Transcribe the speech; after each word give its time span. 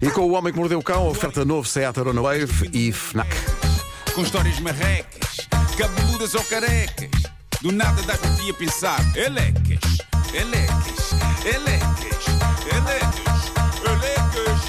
E 0.00 0.12
com 0.12 0.20
o 0.20 0.34
Homem 0.34 0.52
que 0.52 0.58
Mordeu 0.60 0.78
o 0.78 0.82
Cão, 0.82 1.08
oferta 1.08 1.44
novo 1.44 1.68
Seat 1.68 1.98
Arona 1.98 2.22
Wave 2.22 2.70
e 2.72 2.92
FNAC. 2.92 3.28
com 4.14 4.22
histórias 4.22 4.60
marrecas, 4.60 5.48
cabeludas 5.76 6.36
ou 6.36 6.44
carecas. 6.44 7.10
Do 7.60 7.72
nada 7.72 8.00
das 8.02 8.16
por 8.18 8.32
ti 8.36 8.48
a 8.48 8.54
pensar, 8.54 9.00
elecas, 9.16 9.98
elecas, 10.32 11.10
elecas, 11.44 12.26
elecas, 12.76 13.52
elecas. 13.84 14.60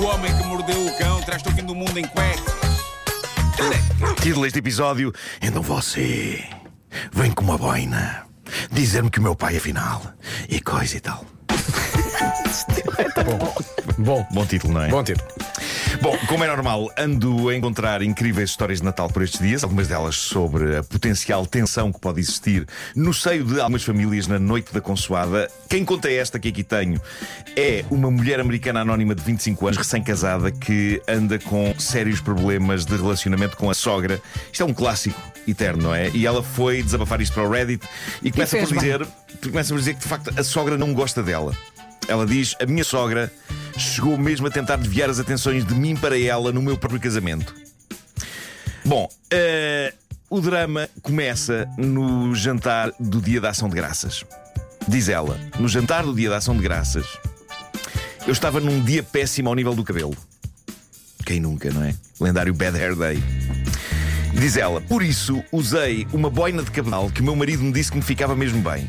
O 0.00 0.04
homem 0.04 0.36
que 0.36 0.44
mordeu 0.44 0.86
o 0.86 0.98
cão 0.98 1.20
traz-te 1.22 1.48
o 1.48 1.52
fim 1.52 1.64
do 1.64 1.74
mundo 1.74 1.98
em 1.98 2.06
cuecas. 2.06 2.54
Elecas. 3.58 4.22
Título 4.22 4.44
deste 4.44 4.60
episódio: 4.60 5.12
Então 5.42 5.62
você 5.62 6.48
vem 7.12 7.32
com 7.32 7.42
uma 7.42 7.58
boina 7.58 8.27
dizer-me 8.70 9.10
que 9.10 9.18
o 9.18 9.22
meu 9.22 9.34
pai 9.34 9.56
é 9.56 9.60
final 9.60 10.02
e 10.48 10.60
coisa 10.60 10.96
e 10.96 11.00
tal. 11.00 11.24
Bom, 13.98 14.26
Bom 14.32 14.46
título, 14.46 14.74
não 14.74 14.82
é? 14.82 14.88
bom 14.88 15.02
tiro. 15.02 15.20
Bom, 16.00 16.16
como 16.28 16.44
é 16.44 16.46
normal, 16.46 16.92
ando 16.96 17.48
a 17.48 17.56
encontrar 17.56 18.02
incríveis 18.02 18.50
histórias 18.50 18.78
de 18.78 18.84
Natal 18.84 19.08
por 19.08 19.20
estes 19.20 19.40
dias, 19.40 19.64
algumas 19.64 19.88
delas 19.88 20.14
sobre 20.14 20.76
a 20.76 20.84
potencial 20.84 21.44
tensão 21.44 21.92
que 21.92 21.98
pode 21.98 22.20
existir 22.20 22.66
no 22.94 23.12
seio 23.12 23.44
de 23.44 23.60
algumas 23.60 23.82
famílias 23.82 24.28
na 24.28 24.38
noite 24.38 24.72
da 24.72 24.80
consoada. 24.80 25.50
Quem 25.68 25.84
conta 25.84 26.08
esta 26.08 26.38
que 26.38 26.48
aqui 26.48 26.62
tenho 26.62 27.00
é 27.56 27.84
uma 27.90 28.12
mulher 28.12 28.38
americana 28.38 28.82
anónima 28.82 29.12
de 29.12 29.22
25 29.24 29.66
anos, 29.66 29.76
recém-casada, 29.76 30.52
que 30.52 31.02
anda 31.08 31.36
com 31.36 31.74
sérios 31.80 32.20
problemas 32.20 32.86
de 32.86 32.96
relacionamento 32.96 33.56
com 33.56 33.68
a 33.68 33.74
sogra. 33.74 34.20
Isto 34.52 34.62
é 34.62 34.66
um 34.66 34.74
clássico 34.74 35.20
eterno, 35.48 35.82
não 35.82 35.94
é? 35.94 36.10
E 36.10 36.26
ela 36.26 36.44
foi 36.44 36.80
desabafar 36.80 37.20
isto 37.20 37.34
para 37.34 37.42
o 37.42 37.50
Reddit 37.50 37.84
e 38.22 38.30
começa 38.30 38.56
fez 38.56 38.68
por 38.68 38.78
dizer, 38.78 39.06
começa 39.42 39.74
por 39.74 39.78
dizer 39.80 39.94
que 39.94 40.00
de 40.00 40.08
facto 40.08 40.32
a 40.38 40.44
sogra 40.44 40.78
não 40.78 40.94
gosta 40.94 41.24
dela. 41.24 41.52
Ela 42.08 42.26
diz: 42.26 42.56
A 42.60 42.66
minha 42.66 42.82
sogra 42.82 43.30
chegou 43.76 44.16
mesmo 44.18 44.46
a 44.46 44.50
tentar 44.50 44.76
desviar 44.76 45.08
as 45.08 45.20
atenções 45.20 45.64
de 45.64 45.74
mim 45.74 45.94
para 45.94 46.18
ela 46.18 46.50
no 46.50 46.60
meu 46.60 46.76
próprio 46.76 47.00
casamento. 47.00 47.54
Bom, 48.84 49.08
eh, 49.30 49.92
o 50.30 50.40
drama 50.40 50.88
começa 51.02 51.68
no 51.76 52.34
jantar 52.34 52.90
do 52.98 53.20
Dia 53.20 53.40
da 53.40 53.50
Ação 53.50 53.68
de 53.68 53.76
Graças. 53.76 54.24
Diz 54.88 55.08
ela: 55.08 55.38
No 55.58 55.68
jantar 55.68 56.02
do 56.02 56.14
Dia 56.14 56.30
da 56.30 56.38
Ação 56.38 56.56
de 56.56 56.62
Graças, 56.62 57.06
eu 58.26 58.32
estava 58.32 58.58
num 58.58 58.82
dia 58.82 59.02
péssimo 59.02 59.50
ao 59.50 59.54
nível 59.54 59.74
do 59.74 59.84
cabelo. 59.84 60.16
Quem 61.24 61.40
nunca, 61.40 61.70
não 61.70 61.84
é? 61.84 61.94
Lendário 62.18 62.54
Bad 62.54 62.78
Hair 62.78 62.96
Day. 62.96 63.22
Diz 64.34 64.56
ela, 64.56 64.80
por 64.80 65.02
isso 65.02 65.42
usei 65.52 66.06
uma 66.12 66.30
boina 66.30 66.62
de 66.62 66.70
cabedal 66.70 67.10
que 67.10 67.20
o 67.20 67.24
meu 67.24 67.34
marido 67.34 67.62
me 67.62 67.72
disse 67.72 67.90
que 67.90 67.96
me 67.96 68.02
ficava 68.02 68.34
mesmo 68.34 68.62
bem. 68.62 68.88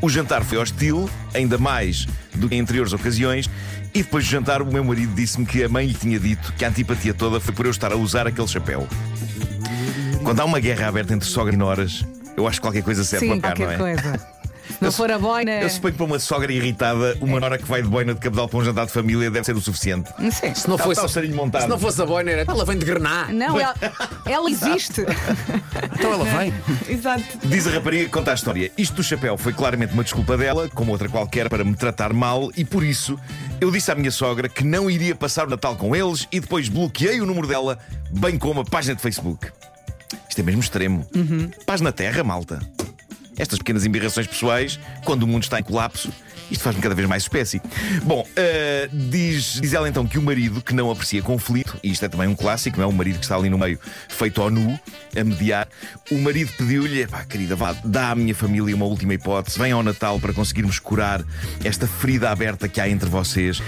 O 0.00 0.08
jantar 0.08 0.44
foi 0.44 0.58
hostil, 0.58 1.08
ainda 1.34 1.58
mais 1.58 2.06
do 2.34 2.48
que 2.48 2.54
em 2.54 2.60
anteriores 2.60 2.92
ocasiões, 2.92 3.50
e 3.92 4.02
depois 4.02 4.24
do 4.24 4.30
jantar 4.30 4.62
o 4.62 4.66
meu 4.66 4.84
marido 4.84 5.14
disse-me 5.14 5.44
que 5.44 5.64
a 5.64 5.68
mãe 5.68 5.86
lhe 5.86 5.94
tinha 5.94 6.20
dito 6.20 6.52
que 6.52 6.64
a 6.64 6.68
antipatia 6.68 7.12
toda 7.12 7.40
foi 7.40 7.52
por 7.52 7.66
eu 7.66 7.70
estar 7.70 7.92
a 7.92 7.96
usar 7.96 8.26
aquele 8.26 8.46
chapéu. 8.46 8.86
Quando 10.22 10.40
há 10.40 10.44
uma 10.44 10.60
guerra 10.60 10.88
aberta 10.88 11.14
entre 11.14 11.28
sogra 11.28 11.54
e 11.54 11.56
noras, 11.56 12.04
eu 12.36 12.46
acho 12.46 12.60
que 12.60 12.62
qualquer 12.66 12.82
coisa 12.82 13.02
serve 13.02 13.26
Sim, 13.26 13.40
para 13.40 13.54
cá, 13.54 13.60
não 13.60 13.76
qualquer 13.76 13.98
é? 13.98 14.02
coisa. 14.02 14.18
Se 14.68 14.76
não 14.84 14.92
for 14.92 15.10
a 15.10 15.18
boina. 15.18 15.50
Eu 15.62 15.70
suponho 15.70 15.92
que 15.92 15.96
para 15.96 16.06
uma 16.06 16.18
sogra 16.18 16.52
irritada, 16.52 17.16
uma 17.20 17.40
nora 17.40 17.58
que 17.58 17.64
vai 17.64 17.82
de 17.82 17.88
boina 17.88 18.14
de 18.14 18.20
cabedal 18.20 18.48
para 18.48 18.58
um 18.58 18.64
jantar 18.64 18.86
de 18.86 18.92
família 18.92 19.30
deve 19.30 19.44
ser 19.44 19.56
o 19.56 19.60
suficiente. 19.60 20.10
Sim. 20.30 20.54
Se 20.54 20.68
não, 20.68 20.78
fosse, 20.78 21.00
o 21.00 21.08
sarinho 21.08 21.34
montado. 21.34 21.62
se 21.62 21.68
não 21.68 21.78
fosse 21.78 22.00
a 22.00 22.06
boina, 22.06 22.30
era. 22.30 22.44
Ela 22.46 22.64
vem 22.64 22.78
de 22.78 22.84
grenar. 22.84 23.32
Não, 23.32 23.58
ela, 23.58 23.74
ela 24.26 24.50
existe. 24.50 25.04
Então 25.98 26.12
ela 26.12 26.24
vem. 26.24 26.54
Exato. 26.88 27.24
Diz 27.44 27.66
a 27.66 27.70
rapariga 27.70 28.04
que 28.04 28.10
conta 28.10 28.30
a 28.30 28.34
história. 28.34 28.70
Isto 28.78 28.96
do 28.96 29.02
chapéu 29.02 29.36
foi 29.36 29.52
claramente 29.52 29.92
uma 29.92 30.04
desculpa 30.04 30.36
dela, 30.36 30.68
como 30.68 30.92
outra 30.92 31.08
qualquer, 31.08 31.48
para 31.48 31.64
me 31.64 31.74
tratar 31.74 32.12
mal, 32.12 32.50
e 32.56 32.64
por 32.64 32.84
isso 32.84 33.18
eu 33.60 33.70
disse 33.70 33.90
à 33.90 33.94
minha 33.94 34.10
sogra 34.10 34.48
que 34.48 34.64
não 34.64 34.88
iria 34.88 35.14
passar 35.14 35.46
o 35.46 35.50
Natal 35.50 35.76
com 35.76 35.94
eles 35.94 36.28
e 36.30 36.38
depois 36.38 36.68
bloqueei 36.68 37.20
o 37.20 37.26
número 37.26 37.46
dela, 37.46 37.78
bem 38.10 38.38
como 38.38 38.60
a 38.60 38.64
página 38.64 38.94
de 38.94 39.02
Facebook. 39.02 39.48
Isto 40.28 40.40
é 40.40 40.44
mesmo 40.44 40.60
extremo. 40.60 41.06
Paz 41.66 41.80
na 41.80 41.90
terra, 41.90 42.22
malta. 42.22 42.60
Estas 43.36 43.58
pequenas 43.58 43.84
embirrações 43.84 44.26
pessoais, 44.26 44.78
quando 45.04 45.22
o 45.22 45.26
mundo 45.26 45.44
está 45.44 45.60
em 45.60 45.62
colapso, 45.62 46.12
isto 46.50 46.62
faz-me 46.62 46.80
cada 46.82 46.94
vez 46.94 47.08
mais 47.08 47.22
espécie. 47.22 47.60
Bom, 48.04 48.26
eh, 48.36 48.88
diz, 48.92 49.60
diz 49.60 49.72
ela 49.72 49.88
então 49.88 50.06
que 50.06 50.18
o 50.18 50.22
marido, 50.22 50.60
que 50.62 50.74
não 50.74 50.90
aprecia 50.90 51.22
conflito, 51.22 51.78
e 51.82 51.90
isto 51.90 52.04
é 52.04 52.08
também 52.08 52.28
um 52.28 52.34
clássico, 52.34 52.78
não 52.78 52.84
é? 52.84 52.86
O 52.86 52.92
marido 52.92 53.18
que 53.18 53.24
está 53.24 53.36
ali 53.36 53.48
no 53.48 53.58
meio, 53.58 53.78
feito 54.08 54.40
ao 54.40 54.50
nu, 54.50 54.78
a 55.18 55.24
mediar, 55.24 55.68
o 56.10 56.18
marido 56.18 56.52
pediu-lhe, 56.56 57.06
pá, 57.06 57.24
querida, 57.24 57.56
vá, 57.56 57.74
dá 57.84 58.10
à 58.10 58.14
minha 58.14 58.34
família 58.34 58.74
uma 58.74 58.86
última 58.86 59.14
hipótese, 59.14 59.58
vem 59.58 59.72
ao 59.72 59.82
Natal 59.82 60.18
para 60.20 60.32
conseguirmos 60.32 60.78
curar 60.78 61.22
esta 61.64 61.86
ferida 61.86 62.30
aberta 62.30 62.68
que 62.68 62.80
há 62.80 62.88
entre 62.88 63.08
vocês. 63.08 63.62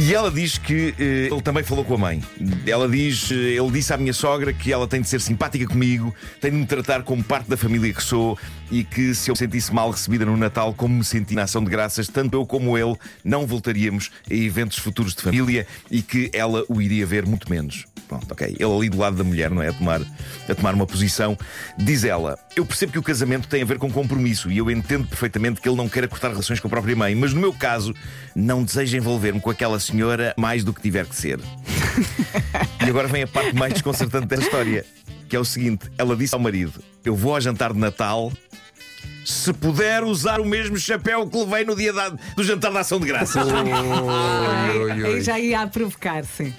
E 0.00 0.14
ela 0.14 0.30
diz 0.30 0.56
que 0.56 0.94
eh, 0.96 1.28
ele 1.28 1.42
também 1.42 1.64
falou 1.64 1.84
com 1.84 1.94
a 1.94 1.98
mãe. 1.98 2.22
Ela 2.64 2.88
diz, 2.88 3.32
eh, 3.32 3.34
ele 3.34 3.68
disse 3.72 3.92
à 3.92 3.96
minha 3.96 4.12
sogra 4.12 4.52
que 4.52 4.72
ela 4.72 4.86
tem 4.86 5.00
de 5.00 5.08
ser 5.08 5.20
simpática 5.20 5.66
comigo, 5.66 6.14
tem 6.40 6.52
de 6.52 6.56
me 6.56 6.66
tratar 6.66 7.02
como 7.02 7.22
parte 7.24 7.50
da 7.50 7.56
família 7.56 7.92
que 7.92 8.00
sou 8.00 8.38
e 8.70 8.84
que 8.84 9.12
se 9.12 9.28
eu 9.28 9.32
me 9.32 9.38
sentisse 9.38 9.74
mal 9.74 9.90
recebida 9.90 10.24
no 10.24 10.36
Natal, 10.36 10.72
como 10.72 10.98
me 10.98 11.04
senti 11.04 11.34
na 11.34 11.42
ação 11.42 11.64
de 11.64 11.68
graças, 11.68 12.06
tanto 12.06 12.36
eu 12.36 12.46
como 12.46 12.78
ele 12.78 12.94
não 13.24 13.44
voltaríamos 13.44 14.12
a 14.30 14.34
eventos 14.34 14.78
futuros 14.78 15.16
de 15.16 15.22
família 15.22 15.66
e 15.90 16.00
que 16.00 16.30
ela 16.32 16.64
o 16.68 16.80
iria 16.80 17.04
ver 17.04 17.26
muito 17.26 17.50
menos. 17.50 17.84
Pronto, 18.06 18.32
ok. 18.32 18.56
Ele 18.58 18.72
ali 18.72 18.88
do 18.88 18.96
lado 18.96 19.16
da 19.16 19.24
mulher, 19.24 19.50
não 19.50 19.62
é? 19.62 19.68
A 19.68 19.72
tomar, 19.72 20.00
a 20.48 20.54
tomar 20.54 20.74
uma 20.74 20.86
posição. 20.86 21.36
Diz 21.76 22.04
ela: 22.04 22.38
Eu 22.56 22.64
percebo 22.64 22.92
que 22.92 22.98
o 22.98 23.02
casamento 23.02 23.46
tem 23.46 23.60
a 23.60 23.66
ver 23.66 23.78
com 23.78 23.90
compromisso 23.90 24.50
e 24.50 24.56
eu 24.56 24.70
entendo 24.70 25.06
perfeitamente 25.06 25.60
que 25.60 25.68
ele 25.68 25.76
não 25.76 25.88
queira 25.88 26.08
cortar 26.08 26.30
relações 26.30 26.58
com 26.58 26.68
a 26.68 26.70
própria 26.70 26.96
mãe, 26.96 27.14
mas 27.14 27.34
no 27.34 27.40
meu 27.40 27.52
caso, 27.52 27.94
não 28.34 28.64
desejo 28.64 28.96
envolver-me 28.96 29.40
com 29.40 29.50
aquela 29.50 29.78
senhora 29.88 30.34
mais 30.36 30.62
do 30.64 30.72
que 30.72 30.80
tiver 30.80 31.06
que 31.06 31.14
ser. 31.16 31.40
e 32.84 32.88
agora 32.88 33.08
vem 33.08 33.22
a 33.22 33.26
parte 33.26 33.54
mais 33.54 33.72
desconcertante 33.72 34.26
desta 34.26 34.44
história, 34.44 34.84
que 35.28 35.34
é 35.36 35.38
o 35.38 35.44
seguinte: 35.44 35.90
ela 35.98 36.16
disse 36.16 36.34
ao 36.34 36.40
marido: 36.40 36.82
Eu 37.04 37.14
vou 37.16 37.34
ao 37.34 37.40
jantar 37.40 37.72
de 37.72 37.78
Natal. 37.78 38.32
Se 39.24 39.52
puder 39.52 40.04
usar 40.04 40.40
o 40.40 40.44
mesmo 40.44 40.78
chapéu 40.78 41.28
que 41.28 41.36
levei 41.36 41.62
no 41.64 41.76
dia 41.76 41.92
da- 41.92 42.08
do 42.08 42.42
jantar 42.42 42.72
da 42.72 42.80
ação 42.80 42.98
de 42.98 43.06
graças. 43.06 43.36
Aí, 43.46 45.04
aí 45.04 45.20
já 45.22 45.38
ia 45.38 45.60
a 45.60 45.66
provocar, 45.66 46.24
sim. 46.24 46.52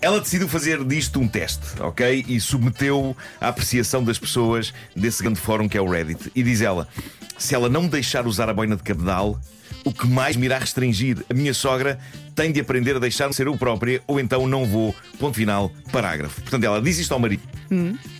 Ela 0.00 0.20
decidiu 0.20 0.48
fazer 0.48 0.82
disto 0.84 1.20
um 1.20 1.28
teste, 1.28 1.66
ok? 1.80 2.24
E 2.28 2.40
submeteu 2.40 3.16
à 3.40 3.48
apreciação 3.48 4.02
das 4.02 4.18
pessoas 4.18 4.72
desse 4.96 5.22
grande 5.22 5.40
fórum 5.40 5.68
que 5.68 5.76
é 5.76 5.80
o 5.82 5.90
Reddit. 5.90 6.30
E 6.34 6.42
diz 6.42 6.60
ela: 6.62 6.88
se 7.36 7.54
ela 7.54 7.68
não 7.68 7.82
me 7.82 7.88
deixar 7.88 8.26
usar 8.26 8.48
a 8.48 8.54
boina 8.54 8.76
de 8.76 8.82
cabedal, 8.82 9.38
o 9.84 9.92
que 9.92 10.06
mais 10.06 10.36
me 10.36 10.46
irá 10.46 10.58
restringir? 10.58 11.24
A 11.30 11.34
minha 11.34 11.54
sogra 11.54 11.98
tem 12.34 12.52
de 12.52 12.60
aprender 12.60 12.96
a 12.96 12.98
deixar-me 12.98 13.34
ser 13.34 13.46
eu 13.46 13.56
própria, 13.56 14.00
ou 14.06 14.20
então 14.20 14.46
não 14.46 14.64
vou. 14.66 14.94
Ponto 15.18 15.34
final, 15.36 15.70
parágrafo. 15.92 16.40
Portanto, 16.42 16.64
ela 16.64 16.80
diz 16.80 16.98
isto 16.98 17.12
ao 17.12 17.18
marido: 17.20 17.42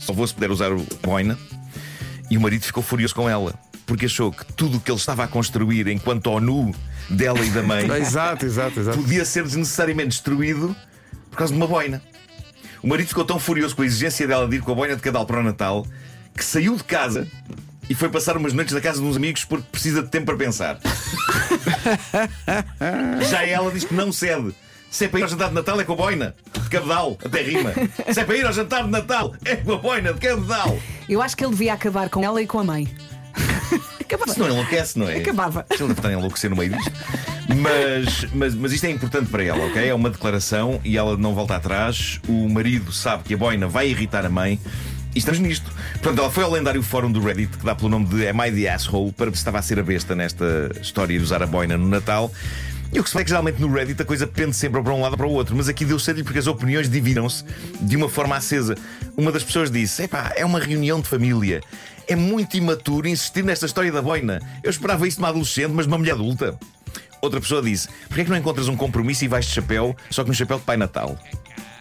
só 0.00 0.12
vou 0.12 0.26
se 0.26 0.34
puder 0.34 0.50
usar 0.50 0.72
o- 0.72 0.86
a 1.02 1.06
boina. 1.06 1.38
E 2.30 2.36
o 2.36 2.40
marido 2.40 2.64
ficou 2.64 2.82
furioso 2.82 3.14
com 3.14 3.28
ela, 3.28 3.54
porque 3.86 4.06
achou 4.06 4.30
que 4.32 4.44
tudo 4.52 4.76
o 4.76 4.80
que 4.80 4.90
ele 4.90 4.98
estava 4.98 5.24
a 5.24 5.28
construir 5.28 5.86
enquanto 5.88 6.28
ao 6.28 6.40
nu 6.40 6.74
dela 7.08 7.40
e 7.40 7.48
da 7.50 7.62
mãe 7.62 7.86
Exato, 7.98 8.44
exato, 8.44 8.80
exato. 8.80 8.98
podia 8.98 9.24
ser 9.24 9.44
desnecessariamente 9.44 10.08
destruído 10.10 10.76
por 11.30 11.38
causa 11.38 11.52
de 11.52 11.58
uma 11.58 11.66
boina. 11.66 12.02
O 12.82 12.86
marido 12.86 13.08
ficou 13.08 13.24
tão 13.24 13.38
furioso 13.40 13.74
com 13.74 13.82
a 13.82 13.86
exigência 13.86 14.26
dela 14.26 14.46
de 14.46 14.56
ir 14.56 14.60
com 14.62 14.72
a 14.72 14.74
boina 14.74 14.94
de 14.94 15.00
cadal 15.02 15.24
para 15.26 15.40
o 15.40 15.42
Natal 15.42 15.86
que 16.36 16.44
saiu 16.44 16.76
de 16.76 16.84
casa 16.84 17.26
e 17.90 17.94
foi 17.94 18.08
passar 18.10 18.36
umas 18.36 18.52
noites 18.52 18.74
na 18.74 18.80
casa 18.80 19.00
de 19.00 19.06
uns 19.06 19.16
amigos 19.16 19.44
porque 19.44 19.66
precisa 19.72 20.02
de 20.02 20.08
tempo 20.10 20.26
para 20.26 20.36
pensar. 20.36 20.78
Já 23.28 23.46
ela 23.46 23.70
diz 23.70 23.84
que 23.84 23.94
não 23.94 24.12
cede. 24.12 24.54
Se 24.90 25.04
é 25.04 25.08
para 25.08 25.20
ir 25.20 25.22
ao 25.24 25.28
jantar 25.28 25.48
de 25.48 25.54
Natal 25.54 25.78
é 25.80 25.84
com 25.84 25.92
a 25.92 25.96
boina 25.96 26.34
de 26.52 26.68
cabedal, 26.70 27.18
até 27.22 27.42
rima. 27.42 27.72
Se 28.10 28.20
é 28.20 28.24
para 28.24 28.36
ir 28.36 28.46
ao 28.46 28.52
jantar 28.52 28.84
de 28.84 28.90
Natal 28.90 29.34
é 29.44 29.56
com 29.56 29.74
a 29.74 29.76
boina 29.76 30.14
de 30.14 30.20
cabedal. 30.20 30.78
Eu 31.08 31.20
acho 31.20 31.36
que 31.36 31.44
ele 31.44 31.52
devia 31.52 31.74
acabar 31.74 32.08
com 32.08 32.24
ela 32.24 32.40
e 32.40 32.46
com 32.46 32.58
a 32.58 32.64
mãe. 32.64 32.88
Acabava. 34.00 34.30
Isso 34.30 34.40
não 34.40 34.48
enlouquece, 34.48 34.98
não 34.98 35.08
é? 35.08 35.16
Acabava. 35.18 35.66
Ele 35.68 35.80
deve 35.80 35.92
estar 35.92 36.08
a 36.08 36.12
enlouquecer 36.12 36.48
no 36.48 36.56
meio 36.56 36.74
disto. 36.74 36.92
Mas, 37.54 38.26
mas, 38.32 38.54
mas 38.54 38.72
isto 38.72 38.84
é 38.86 38.90
importante 38.90 39.30
para 39.30 39.44
ela, 39.44 39.66
ok? 39.66 39.86
É 39.86 39.94
uma 39.94 40.08
declaração 40.08 40.80
e 40.82 40.96
ela 40.96 41.16
não 41.16 41.34
volta 41.34 41.56
atrás. 41.56 42.18
O 42.26 42.48
marido 42.48 42.90
sabe 42.90 43.24
que 43.24 43.34
a 43.34 43.36
boina 43.36 43.68
vai 43.68 43.88
irritar 43.88 44.24
a 44.24 44.30
mãe. 44.30 44.58
E 45.14 45.18
estamos 45.18 45.40
nisto. 45.40 45.70
Portanto, 45.94 46.18
ela 46.18 46.30
foi 46.30 46.44
ao 46.44 46.50
lendário 46.50 46.82
fórum 46.82 47.10
do 47.10 47.20
Reddit, 47.20 47.56
que 47.56 47.64
dá 47.64 47.74
pelo 47.74 47.88
nome 47.88 48.06
de 48.06 48.28
Am 48.28 48.46
I 48.46 48.52
the 48.52 48.68
Asshole, 48.68 49.12
para 49.12 49.26
ver 49.26 49.36
se 49.36 49.38
estava 49.38 49.58
a 49.58 49.62
ser 49.62 49.78
a 49.78 49.82
besta 49.82 50.14
nesta 50.14 50.70
história 50.80 51.18
de 51.18 51.24
usar 51.24 51.42
a 51.42 51.46
boina 51.46 51.76
no 51.76 51.88
Natal. 51.88 52.30
E 52.92 52.98
o 52.98 53.04
que 53.04 53.10
se 53.10 53.14
vê 53.14 53.20
é 53.20 53.24
que 53.24 53.30
geralmente 53.30 53.60
no 53.60 53.70
Reddit 53.70 54.00
a 54.00 54.04
coisa 54.04 54.26
pende 54.26 54.56
sempre 54.56 54.82
para 54.82 54.92
um 54.92 55.02
lado 55.02 55.12
ou 55.12 55.18
para 55.18 55.26
o 55.26 55.32
outro, 55.32 55.54
mas 55.54 55.68
aqui 55.68 55.84
deu 55.84 55.98
certo 55.98 56.24
porque 56.24 56.38
as 56.38 56.46
opiniões 56.46 56.88
dividiram-se 56.88 57.44
de 57.80 57.96
uma 57.96 58.08
forma 58.08 58.36
acesa. 58.36 58.76
Uma 59.16 59.30
das 59.30 59.44
pessoas 59.44 59.70
disse: 59.70 60.04
Epá, 60.04 60.32
é 60.36 60.44
uma 60.44 60.58
reunião 60.58 61.00
de 61.00 61.08
família. 61.08 61.60
É 62.06 62.16
muito 62.16 62.56
imaturo 62.56 63.06
insistir 63.06 63.44
nesta 63.44 63.66
história 63.66 63.92
da 63.92 64.00
boina. 64.00 64.40
Eu 64.62 64.70
esperava 64.70 65.06
isso 65.06 65.18
de 65.18 65.22
uma 65.22 65.28
adolescente, 65.28 65.72
mas 65.72 65.84
de 65.84 65.92
uma 65.92 65.98
mulher 65.98 66.12
adulta. 66.12 66.58
Outra 67.20 67.40
pessoa 67.40 67.60
disse: 67.60 67.88
Porquê 68.06 68.22
é 68.22 68.24
que 68.24 68.30
não 68.30 68.38
encontras 68.38 68.68
um 68.68 68.76
compromisso 68.76 69.24
e 69.24 69.28
vais 69.28 69.44
de 69.44 69.52
chapéu, 69.52 69.94
só 70.10 70.24
que 70.24 70.30
um 70.30 70.34
chapéu 70.34 70.58
de 70.58 70.64
Pai 70.64 70.78
Natal? 70.78 71.18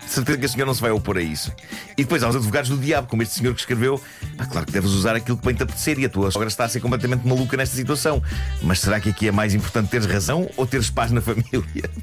De 0.07 0.13
certeza 0.13 0.37
que 0.37 0.45
a 0.45 0.49
senhora 0.49 0.67
não 0.67 0.73
se 0.73 0.81
vai 0.81 0.91
opor 0.91 1.17
a 1.17 1.21
isso. 1.21 1.51
E 1.97 2.03
depois 2.03 2.23
há 2.23 2.29
os 2.29 2.35
advogados 2.35 2.69
do 2.69 2.77
diabo, 2.77 3.07
como 3.07 3.21
este 3.21 3.35
senhor 3.35 3.53
que 3.53 3.59
escreveu. 3.59 4.01
Ah, 4.37 4.45
claro 4.45 4.65
que 4.65 4.71
deves 4.71 4.91
usar 4.91 5.15
aquilo 5.15 5.37
que 5.37 5.45
bem 5.45 5.53
te 5.53 5.63
apetecer 5.63 5.99
e 5.99 6.05
a 6.05 6.09
tua 6.09 6.31
sogra 6.31 6.47
está 6.47 6.63
a 6.63 6.69
ser 6.69 6.79
completamente 6.79 7.27
maluca 7.27 7.57
nesta 7.57 7.75
situação. 7.75 8.23
Mas 8.61 8.79
será 8.79 8.99
que 8.99 9.09
aqui 9.09 9.27
é 9.27 9.31
mais 9.31 9.53
importante 9.53 9.89
teres 9.89 10.05
razão 10.05 10.49
ou 10.55 10.65
teres 10.65 10.89
paz 10.89 11.11
na 11.11 11.19
família? 11.21 11.47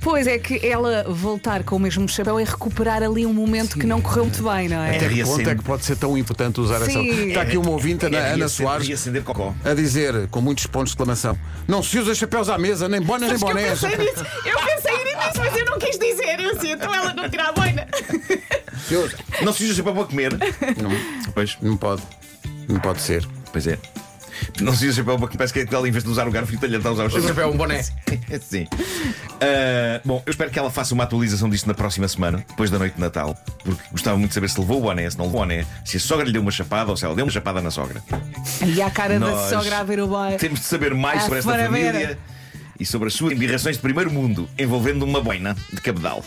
Pois 0.01 0.27
é 0.27 0.39
que 0.39 0.65
ela 0.67 1.05
voltar 1.09 1.65
com 1.65 1.77
o 1.77 1.81
mesmo 1.81 2.07
chapéu 2.09 2.39
é 2.39 2.45
recuperar 2.45 3.03
ali 3.03 3.25
um 3.25 3.33
momento 3.33 3.79
que 3.79 3.87
não 3.87 4.01
correu 4.01 4.25
muito 4.25 4.43
bem, 4.43 4.69
não 4.69 4.83
é? 4.83 4.97
Até 4.97 5.09
que 5.09 5.25
ponto 5.25 5.49
é 5.49 5.55
que 5.55 5.65
pode 5.65 5.85
ser 5.85 5.97
tão 5.97 6.17
importante 6.19 6.61
usar 6.61 6.77
essa. 6.77 6.87
Sim. 6.91 7.29
Está 7.29 7.43
aqui 7.43 7.57
uma 7.57 7.71
ouvinte, 7.71 8.07
Ana, 8.07 8.19
É 8.19 8.33
Ana 8.33 8.49
Soares, 8.49 9.09
a 9.65 9.75
dizer, 9.75 10.29
com 10.29 10.41
muitos 10.41 10.67
pontos 10.67 10.91
de 10.91 10.95
exclamação: 10.95 11.39
Não 11.67 11.83
se 11.83 11.99
usa 11.99 12.15
chapéus 12.15 12.49
à 12.49 12.59
mesa, 12.59 12.89
nem 12.89 13.01
bonas 13.01 13.29
nem 13.31 13.39
que 13.39 13.45
eu 13.45 13.49
bonés. 13.49 13.81
pensei 13.81 13.99
nisso, 13.99 14.27
eu 14.45 14.59
pensei 14.59 14.94
nisso, 15.35 15.51
mas 15.51 15.57
eu 15.57 15.65
não 15.67 15.79
quis 15.79 15.99
dizer. 15.99 16.41
Eu 16.41 16.51
assim, 16.57 16.73
então 16.73 16.95
ela 16.95 17.13
não 17.15 17.29
tira 17.29 17.49
a 17.49 17.53
boina. 17.53 17.87
Não 19.43 19.53
se 19.53 19.65
usa 19.65 19.75
chapéu 19.75 19.95
para 19.95 20.05
comer. 20.05 20.33
Não, 20.33 21.33
Pois, 21.33 21.57
não 21.61 21.77
pode. 21.77 22.03
Não 22.69 22.81
pode 22.81 23.01
ser. 23.01 23.27
pois 23.53 23.67
é. 23.67 23.79
Não 24.61 24.75
se 24.75 24.87
usa 24.89 24.99
chapéu 25.01 25.17
para 25.19 25.27
comer. 25.27 25.39
Parece 25.39 25.53
que 25.67 25.75
ela, 25.75 25.89
em 25.89 25.91
vez 25.91 26.05
de 26.05 26.11
usar 26.11 26.27
o 26.29 26.31
garfo, 26.31 26.53
está 26.55 26.67
a 26.89 26.93
usar 26.93 27.05
o 27.05 27.07
O 27.07 27.11
chapéu. 27.11 27.29
chapéu, 27.29 27.51
um 27.51 27.57
boné. 27.57 27.83
Sim. 28.43 28.67
Ah, 29.41 30.01
bom, 30.05 30.23
eu 30.27 30.31
espero 30.31 30.51
que 30.51 30.59
ela 30.59 30.71
faça 30.71 30.95
uma 30.95 31.05
atualização 31.05 31.49
disto 31.49 31.67
na 31.67 31.75
próxima 31.75 32.07
semana, 32.09 32.45
depois 32.49 32.71
da 32.71 32.79
noite 32.79 32.95
de 32.95 33.01
Natal, 33.01 33.37
porque 33.63 33.83
gostava 33.93 34.17
muito 34.17 34.31
de 34.31 34.35
saber 34.35 34.49
se 34.51 34.59
levou 34.61 34.79
o 34.79 34.83
boné, 34.83 35.09
se 35.09 35.17
não 35.19 35.27
levou 35.27 35.41
o 35.41 35.45
boné, 35.45 35.65
se 35.85 35.97
a 35.97 36.01
sogra 36.01 36.25
lhe 36.27 36.33
deu 36.33 36.43
uma 36.43 36.51
chapada 36.51 36.91
ou 36.91 36.97
se 36.97 37.05
ela 37.05 37.15
deu 37.15 37.25
uma 37.25 37.31
chapada 37.33 37.61
na 37.61 37.71
sogra. 37.71 38.03
E 38.65 38.81
a 38.83 38.91
cara 38.91 39.19
da 39.19 39.27
Nós 39.31 39.51
sogra 39.51 39.79
a 39.79 39.83
ver 39.85 40.01
o 40.01 40.07
boy. 40.09 40.37
Temos 40.37 40.61
de 40.61 40.67
saber 40.67 40.95
mais 40.95 41.23
sobre 41.23 41.39
esta 41.39 41.53
família 41.53 41.93
Vera. 41.93 42.19
E 42.79 42.87
sobre 42.87 43.09
as 43.09 43.15
suas 43.15 43.33
embirrações 43.33 43.77
de 43.77 43.83
primeiro 43.83 44.11
mundo, 44.11 44.49
envolvendo 44.59 45.05
uma 45.05 45.21
boina 45.21 45.57
de 45.73 45.81
cabedal. 45.81 46.25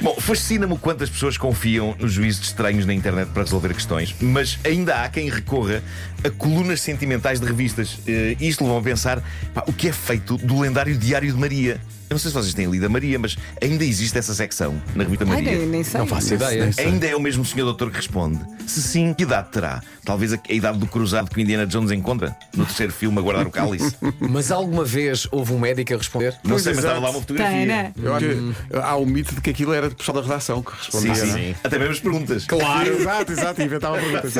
Bom, 0.00 0.16
fascina-me 0.20 0.72
o 0.72 0.76
quanto 0.76 1.04
as 1.04 1.10
pessoas 1.10 1.38
confiam 1.38 1.94
nos 1.98 2.12
juízos 2.12 2.46
estranhos 2.46 2.84
na 2.84 2.92
internet 2.92 3.28
para 3.28 3.42
resolver 3.42 3.72
questões, 3.72 4.14
mas 4.20 4.58
ainda 4.64 5.02
há 5.02 5.08
quem 5.08 5.30
recorra 5.30 5.82
a 6.22 6.30
colunas 6.30 6.80
sentimentais 6.80 7.40
de 7.40 7.46
revistas. 7.46 7.98
Eh, 8.06 8.36
isto 8.40 8.64
levou 8.64 8.78
a 8.78 8.82
pensar 8.82 9.22
pá, 9.54 9.64
o 9.66 9.72
que 9.72 9.88
é 9.88 9.92
feito 9.92 10.36
do 10.36 10.60
lendário 10.60 10.96
Diário 10.96 11.32
de 11.32 11.38
Maria. 11.38 11.80
Eu 12.14 12.16
não 12.16 12.20
sei 12.20 12.30
se 12.30 12.36
vocês 12.36 12.54
têm 12.54 12.70
lido 12.70 12.86
a 12.86 12.88
Maria, 12.88 13.18
mas 13.18 13.36
ainda 13.60 13.84
existe 13.84 14.16
essa 14.16 14.32
secção 14.32 14.80
na 14.94 15.02
revista 15.02 15.24
Ai, 15.24 15.30
Maria. 15.42 15.58
nem, 15.58 15.66
nem 15.66 15.82
sei. 15.82 15.98
Não 15.98 16.06
faço 16.06 16.32
ideia. 16.34 16.70
Ainda 16.78 17.06
é 17.08 17.16
o 17.16 17.20
mesmo 17.20 17.44
senhor 17.44 17.64
doutor 17.64 17.90
que 17.90 17.96
responde. 17.96 18.38
Se 18.68 18.80
sim, 18.80 19.12
que 19.12 19.24
idade 19.24 19.48
terá? 19.50 19.82
Talvez 20.04 20.32
a, 20.32 20.36
a 20.48 20.52
idade 20.52 20.78
do 20.78 20.86
cruzado 20.86 21.28
que 21.28 21.38
o 21.38 21.40
Indiana 21.40 21.66
Jones 21.66 21.90
encontra 21.90 22.36
no 22.54 22.64
terceiro 22.64 22.92
filme 22.92 23.18
a 23.18 23.20
guardar 23.20 23.48
o 23.48 23.50
cálice. 23.50 23.96
Mas 24.20 24.52
alguma 24.52 24.84
vez 24.84 25.26
houve 25.32 25.52
um 25.52 25.58
médico 25.58 25.92
a 25.92 25.96
responder? 25.96 26.34
Não 26.44 26.50
Pois, 26.52 26.62
sei, 26.62 26.72
mas 26.74 26.84
exato. 26.84 26.94
estava 26.98 27.00
lá 27.06 27.10
uma 27.10 27.20
fotografia. 27.20 27.56
Tem, 27.56 27.66
né? 27.66 27.92
Eu 28.00 28.14
acho 28.14 28.26
que 28.26 28.54
há 28.80 28.94
o 28.94 29.04
mito 29.06 29.34
de 29.34 29.40
que 29.40 29.50
aquilo 29.50 29.72
era 29.72 29.88
de 29.88 29.96
pessoal 29.96 30.14
da 30.14 30.22
redação 30.22 30.62
que 30.62 30.70
Sim, 30.70 31.08
respondia. 31.08 31.14
sim, 31.16 31.26
não 31.26 31.36
é? 31.36 31.40
sim. 31.40 31.54
Até 31.64 31.78
mesmo 31.80 31.92
as 31.94 32.00
perguntas. 32.00 32.44
Claro, 32.46 32.92
exato, 32.96 33.32
exato, 33.32 33.60
inventava 33.62 33.98
perguntas. 33.98 34.34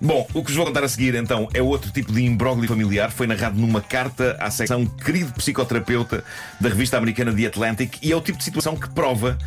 Bom, 0.00 0.26
o 0.34 0.42
que 0.42 0.48
vos 0.48 0.56
vou 0.56 0.66
contar 0.66 0.84
a 0.84 0.88
seguir 0.88 1.14
então 1.14 1.48
é 1.54 1.62
outro 1.62 1.90
tipo 1.90 2.12
de 2.12 2.22
imbróglio 2.22 2.68
familiar. 2.68 3.10
Foi 3.10 3.26
narrado 3.26 3.58
numa 3.58 3.80
carta 3.80 4.36
à 4.40 4.50
secção 4.50 4.84
querido 4.86 5.32
psicoterapeuta 5.32 6.24
da 6.60 6.68
revista 6.68 6.96
americana 6.96 7.32
The 7.32 7.46
Atlantic 7.46 7.98
e 8.02 8.12
é 8.12 8.16
o 8.16 8.20
tipo 8.20 8.38
de 8.38 8.44
situação 8.44 8.76
que 8.76 8.88
prova 8.90 9.38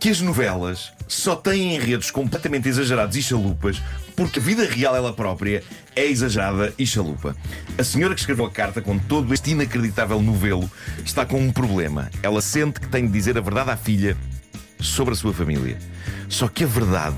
que 0.00 0.08
as 0.08 0.20
novelas 0.20 0.92
só 1.08 1.34
têm 1.34 1.74
enredos 1.74 2.10
completamente 2.10 2.68
exagerados 2.68 3.16
e 3.16 3.22
chalupas 3.22 3.82
porque 4.14 4.38
a 4.38 4.42
vida 4.42 4.64
real 4.64 4.96
ela 4.96 5.12
própria 5.12 5.62
é 5.94 6.04
exagerada 6.06 6.72
e 6.78 6.86
chalupa. 6.86 7.36
A 7.76 7.84
senhora 7.84 8.14
que 8.14 8.20
escreveu 8.20 8.46
a 8.46 8.50
carta 8.50 8.80
com 8.80 8.98
todo 8.98 9.32
este 9.32 9.52
inacreditável 9.52 10.20
novelo 10.20 10.68
está 11.04 11.24
com 11.24 11.40
um 11.40 11.52
problema. 11.52 12.10
Ela 12.22 12.40
sente 12.40 12.80
que 12.80 12.88
tem 12.88 13.06
de 13.06 13.12
dizer 13.12 13.38
a 13.38 13.40
verdade 13.40 13.70
à 13.70 13.76
filha 13.76 14.16
sobre 14.80 15.14
a 15.14 15.16
sua 15.16 15.32
família. 15.32 15.78
Só 16.28 16.48
que 16.48 16.64
a 16.64 16.66
verdade 16.66 17.16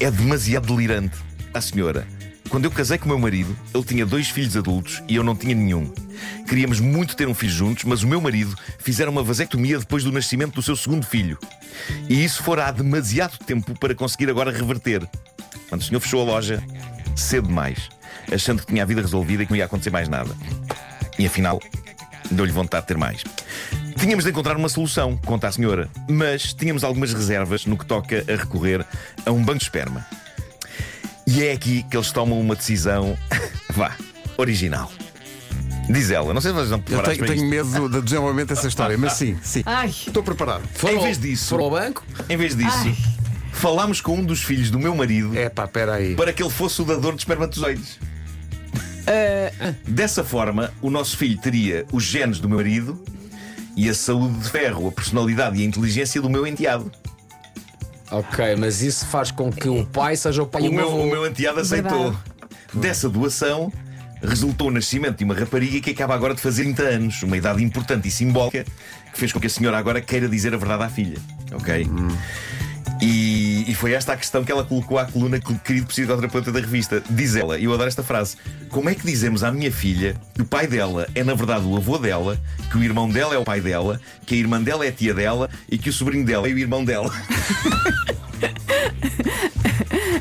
é 0.00 0.10
demasiado 0.10 0.74
delirante. 0.74 1.16
A 1.54 1.60
senhora, 1.60 2.06
quando 2.48 2.64
eu 2.64 2.70
casei 2.70 2.96
com 2.96 3.04
o 3.04 3.08
meu 3.08 3.18
marido, 3.18 3.54
ele 3.74 3.84
tinha 3.84 4.06
dois 4.06 4.28
filhos 4.30 4.56
adultos 4.56 5.02
e 5.06 5.16
eu 5.16 5.22
não 5.22 5.36
tinha 5.36 5.54
nenhum. 5.54 5.92
Queríamos 6.48 6.80
muito 6.80 7.14
ter 7.14 7.28
um 7.28 7.34
filho 7.34 7.52
juntos, 7.52 7.84
mas 7.84 8.02
o 8.02 8.08
meu 8.08 8.22
marido 8.22 8.56
fizeram 8.78 9.12
uma 9.12 9.22
vasectomia 9.22 9.78
depois 9.78 10.02
do 10.02 10.10
nascimento 10.10 10.54
do 10.54 10.62
seu 10.62 10.74
segundo 10.74 11.06
filho. 11.06 11.38
E 12.08 12.24
isso 12.24 12.42
fora 12.42 12.66
há 12.66 12.70
demasiado 12.70 13.38
tempo 13.38 13.78
para 13.78 13.94
conseguir 13.94 14.30
agora 14.30 14.50
reverter. 14.50 15.06
Quando 15.68 15.82
o 15.82 15.84
senhor 15.84 16.00
fechou 16.00 16.22
a 16.22 16.24
loja, 16.24 16.62
cedo 17.14 17.48
demais, 17.48 17.90
achando 18.32 18.60
que 18.60 18.66
tinha 18.66 18.82
a 18.82 18.86
vida 18.86 19.02
resolvida 19.02 19.42
e 19.42 19.46
que 19.46 19.52
não 19.52 19.58
ia 19.58 19.66
acontecer 19.66 19.90
mais 19.90 20.08
nada. 20.08 20.34
E 21.18 21.26
afinal, 21.26 21.60
deu-lhe 22.30 22.52
vontade 22.52 22.84
de 22.84 22.88
ter 22.88 22.96
mais. 22.96 23.24
Tínhamos 23.98 24.24
de 24.24 24.30
encontrar 24.30 24.56
uma 24.56 24.70
solução, 24.70 25.18
conta 25.18 25.48
a 25.48 25.52
senhora, 25.52 25.90
mas 26.08 26.54
tínhamos 26.54 26.82
algumas 26.82 27.12
reservas 27.12 27.66
no 27.66 27.76
que 27.76 27.84
toca 27.84 28.24
a 28.26 28.36
recorrer 28.36 28.86
a 29.26 29.30
um 29.30 29.42
banco 29.42 29.58
de 29.58 29.64
esperma. 29.64 30.06
E 31.26 31.44
é 31.44 31.52
aqui 31.52 31.82
que 31.84 31.96
eles 31.96 32.10
tomam 32.10 32.40
uma 32.40 32.54
decisão, 32.56 33.16
vá, 33.70 33.96
original. 34.36 34.90
Diz 35.88 36.10
ela, 36.10 36.32
não 36.32 36.40
sei 36.40 36.50
se 36.52 36.54
vocês 36.56 36.70
estão 36.70 36.96
Eu 36.96 37.02
tenho, 37.02 37.18
para 37.18 37.26
tenho 37.28 37.48
medo 37.48 37.88
do 37.88 38.00
desenvolvimento 38.02 38.48
dessa 38.50 38.68
história, 38.68 38.96
mas 38.96 39.14
sim, 39.14 39.36
sim. 39.42 39.62
Ai. 39.66 39.88
Estou 39.88 40.22
preparado. 40.22 40.62
Foram, 40.74 40.94
Em 40.98 41.02
vez 41.02 41.18
disso- 41.18 41.48
foram 41.50 41.64
ao 41.64 41.70
banco? 41.70 42.04
Em 42.28 42.36
vez 42.36 42.54
disso, 42.56 42.96
falámos 43.52 44.00
com 44.00 44.14
um 44.16 44.24
dos 44.24 44.42
filhos 44.42 44.70
do 44.70 44.78
meu 44.78 44.94
marido 44.94 45.36
É 45.36 45.48
pá, 45.48 45.64
espera 45.64 45.94
aí. 45.94 46.14
para 46.14 46.32
que 46.32 46.42
ele 46.42 46.50
fosse 46.50 46.80
o 46.80 46.84
dador 46.84 47.12
de 47.14 47.18
espermatozoides. 47.22 47.98
Dessa 49.86 50.22
forma, 50.24 50.72
o 50.80 50.88
nosso 50.88 51.16
filho 51.16 51.36
teria 51.38 51.84
os 51.92 52.04
genes 52.04 52.38
do 52.38 52.48
meu 52.48 52.58
marido 52.58 53.02
e 53.76 53.88
a 53.88 53.94
saúde 53.94 54.38
de 54.38 54.48
ferro, 54.50 54.88
a 54.88 54.92
personalidade 54.92 55.58
e 55.58 55.62
a 55.62 55.64
inteligência 55.66 56.20
do 56.22 56.30
meu 56.30 56.46
enteado. 56.46 56.90
Ok, 58.12 58.56
mas 58.56 58.82
isso 58.82 59.06
faz 59.06 59.30
com 59.30 59.50
que 59.50 59.68
o 59.68 59.86
pai 59.86 60.16
seja 60.16 60.42
o 60.42 60.46
pai 60.46 60.62
e 60.64 60.68
O 60.68 60.72
meu, 60.72 60.86
avô. 60.88 61.02
o 61.02 61.06
meu 61.06 61.26
enteado 61.26 61.60
aceitou. 61.60 62.10
Verdade. 62.12 62.18
Dessa 62.74 63.08
doação 63.08 63.72
resultou 64.22 64.68
o 64.68 64.70
nascimento 64.70 65.16
de 65.18 65.24
uma 65.24 65.34
rapariga 65.34 65.80
que 65.80 65.90
acaba 65.90 66.14
agora 66.14 66.34
de 66.34 66.40
fazer 66.40 66.62
30 66.64 66.82
anos, 66.82 67.22
uma 67.22 67.36
idade 67.36 67.62
importante 67.64 68.06
e 68.06 68.10
simbólica 68.10 68.64
que 69.12 69.18
fez 69.18 69.32
com 69.32 69.40
que 69.40 69.46
a 69.46 69.50
senhora 69.50 69.76
agora 69.78 70.00
queira 70.00 70.28
dizer 70.28 70.54
a 70.54 70.56
verdade 70.56 70.82
à 70.84 70.88
filha. 70.88 71.18
Ok? 71.52 71.86
E, 73.04 73.64
e 73.66 73.74
foi 73.74 73.94
esta 73.94 74.12
a 74.12 74.16
questão 74.16 74.44
que 74.44 74.52
ela 74.52 74.62
colocou 74.62 74.96
à 74.96 75.04
coluna 75.04 75.40
querido 75.40 75.86
psicoterapeuta 75.86 76.52
da 76.52 76.60
revista. 76.60 77.02
Diz 77.10 77.34
ela, 77.34 77.58
e 77.58 77.64
eu 77.64 77.74
adoro 77.74 77.88
esta 77.88 78.04
frase: 78.04 78.36
Como 78.70 78.88
é 78.88 78.94
que 78.94 79.04
dizemos 79.04 79.42
à 79.42 79.50
minha 79.50 79.72
filha 79.72 80.14
que 80.32 80.42
o 80.42 80.44
pai 80.44 80.68
dela 80.68 81.08
é 81.12 81.24
na 81.24 81.34
verdade 81.34 81.66
o 81.66 81.76
avô 81.76 81.98
dela, 81.98 82.38
que 82.70 82.78
o 82.78 82.84
irmão 82.84 83.10
dela 83.10 83.34
é 83.34 83.38
o 83.38 83.42
pai 83.42 83.60
dela, 83.60 84.00
que 84.24 84.36
a 84.36 84.38
irmã 84.38 84.62
dela 84.62 84.86
é 84.86 84.88
a 84.88 84.92
tia 84.92 85.12
dela 85.12 85.50
e 85.68 85.76
que 85.76 85.90
o 85.90 85.92
sobrinho 85.92 86.24
dela 86.24 86.48
é 86.48 86.52
o 86.52 86.58
irmão 86.58 86.84
dela? 86.84 87.12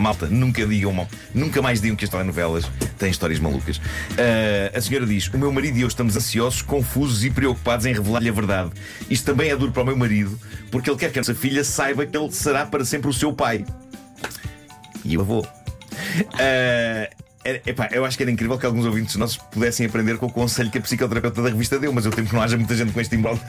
Malta, 0.01 0.27
nunca 0.27 0.65
digam 0.65 0.91
mal. 0.91 1.07
Nunca 1.33 1.61
mais 1.61 1.79
digam 1.79 1.95
que 1.95 2.03
as 2.03 2.11
telenovelas 2.11 2.69
têm 2.97 3.09
histórias 3.09 3.39
malucas. 3.39 3.79
Ah, 4.17 4.77
a 4.77 4.81
senhora 4.81 5.05
diz: 5.05 5.27
O 5.27 5.37
meu 5.37 5.51
marido 5.51 5.77
e 5.77 5.81
eu 5.81 5.87
estamos 5.87 6.17
ansiosos, 6.17 6.61
confusos 6.61 7.23
e 7.23 7.29
preocupados 7.29 7.85
em 7.85 7.93
revelar-lhe 7.93 8.29
a 8.29 8.33
verdade. 8.33 8.71
Isto 9.09 9.25
também 9.25 9.49
é 9.49 9.55
duro 9.55 9.71
para 9.71 9.83
o 9.83 9.85
meu 9.85 9.97
marido, 9.97 10.37
porque 10.69 10.89
ele 10.89 10.97
quer 10.97 11.11
que 11.11 11.19
a 11.19 11.21
nossa 11.21 11.35
filha 11.35 11.63
saiba 11.63 12.05
que 12.05 12.17
ele 12.17 12.31
será 12.31 12.65
para 12.65 12.83
sempre 12.83 13.09
o 13.09 13.13
seu 13.13 13.31
pai. 13.31 13.65
E 15.05 15.13
eu 15.13 15.23
vou. 15.23 15.47
Ah, 16.39 17.09
é- 17.43 17.61
epá, 17.65 17.89
eu 17.91 18.05
acho 18.05 18.15
que 18.17 18.23
era 18.23 18.31
incrível 18.31 18.57
que 18.57 18.65
alguns 18.65 18.85
ouvintes 18.85 19.15
nossos 19.15 19.37
pudessem 19.37 19.85
aprender 19.85 20.17
com 20.17 20.27
o 20.27 20.31
conselho 20.31 20.69
que 20.69 20.77
a 20.77 20.81
psicoterapeuta 20.81 21.41
da 21.41 21.49
revista 21.49 21.79
deu, 21.79 21.91
mas 21.91 22.05
eu 22.05 22.11
temo 22.11 22.27
que 22.27 22.33
não 22.35 22.41
haja 22.41 22.57
muita 22.57 22.75
gente 22.75 22.91
com 22.91 23.01
este 23.01 23.15
embalo 23.15 23.39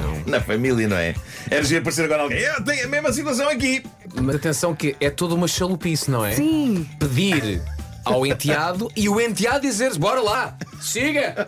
não. 0.00 0.32
na 0.32 0.40
família, 0.40 0.88
não 0.88 0.96
é? 0.96 1.14
Era 1.50 1.62
giro 1.64 1.80
aparecer 1.80 2.04
agora 2.04 2.22
alguém. 2.22 2.38
Eu 2.40 2.62
tenho 2.64 2.84
a 2.84 2.88
mesma 2.88 3.12
situação 3.12 3.48
aqui. 3.48 3.84
Mas 4.20 4.36
atenção 4.36 4.74
que 4.74 4.96
é 5.00 5.10
toda 5.10 5.34
uma 5.34 5.46
chalupice, 5.48 6.10
não 6.10 6.24
é? 6.24 6.32
Sim. 6.34 6.86
Pedir 6.98 7.62
ao 8.04 8.24
enteado 8.26 8.90
e 8.96 9.08
o 9.08 9.20
enteado 9.20 9.60
dizer 9.60 9.96
bora 9.98 10.20
lá, 10.20 10.56
siga, 10.80 11.46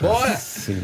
bora. 0.00 0.36
Sim. 0.36 0.82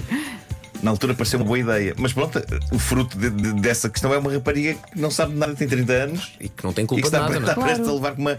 Na 0.83 0.91
altura 0.93 1.13
pareceu 1.15 1.39
uma 1.39 1.45
boa 1.45 1.59
ideia, 1.59 1.95
mas 1.99 2.13
pronto, 2.13 2.41
o 2.73 2.79
fruto 2.79 3.19
de- 3.19 3.29
de- 3.29 3.53
dessa 3.61 3.91
questão 3.91 4.15
é 4.15 4.19
uma 4.19 4.33
rapariga 4.33 4.75
que 4.75 4.99
não 4.99 5.11
sabe 5.11 5.33
de 5.33 5.39
nada, 5.39 5.55
tem 5.55 5.69
30 5.69 5.93
anos 5.93 6.33
E 6.41 6.49
que 6.49 6.65
não 6.65 6.73
tem 6.73 6.85
e 6.85 6.89
que 6.89 6.95
culpa 6.95 7.03
de 7.03 7.07
está, 7.09 7.21
nada, 7.21 7.35
não 7.35 7.41
está 7.41 7.53
é? 7.53 7.55
Claro. 7.55 7.69
prestes 7.69 7.89
a 7.89 7.93
levar 7.93 8.13
com 8.15 8.21
uma, 8.23 8.39